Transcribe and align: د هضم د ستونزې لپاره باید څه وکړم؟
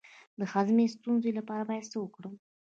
د 0.39 0.41
هضم 0.53 0.77
د 0.87 0.91
ستونزې 0.95 1.31
لپاره 1.39 1.63
باید 1.69 1.89
څه 1.91 1.97
وکړم؟ 2.03 2.33